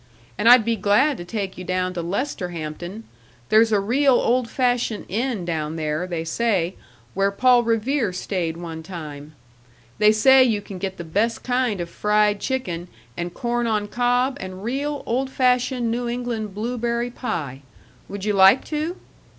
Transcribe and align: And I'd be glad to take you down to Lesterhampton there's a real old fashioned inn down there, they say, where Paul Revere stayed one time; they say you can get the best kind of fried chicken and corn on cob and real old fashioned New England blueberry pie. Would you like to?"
And 0.35 0.49
I'd 0.49 0.65
be 0.65 0.75
glad 0.75 1.17
to 1.17 1.23
take 1.25 1.59
you 1.59 1.63
down 1.63 1.93
to 1.93 2.01
Lesterhampton 2.01 3.03
there's 3.49 3.71
a 3.71 3.79
real 3.79 4.13
old 4.15 4.49
fashioned 4.49 5.05
inn 5.09 5.45
down 5.45 5.75
there, 5.75 6.07
they 6.07 6.23
say, 6.23 6.73
where 7.13 7.29
Paul 7.29 7.61
Revere 7.61 8.11
stayed 8.11 8.57
one 8.57 8.81
time; 8.81 9.33
they 9.99 10.11
say 10.11 10.43
you 10.43 10.59
can 10.59 10.79
get 10.79 10.97
the 10.97 11.03
best 11.03 11.43
kind 11.43 11.79
of 11.79 11.87
fried 11.87 12.39
chicken 12.39 12.87
and 13.15 13.31
corn 13.31 13.67
on 13.67 13.87
cob 13.87 14.39
and 14.41 14.63
real 14.63 15.03
old 15.05 15.29
fashioned 15.29 15.91
New 15.91 16.09
England 16.09 16.55
blueberry 16.55 17.11
pie. 17.11 17.61
Would 18.09 18.25
you 18.25 18.33
like 18.33 18.65
to?" 18.65 18.95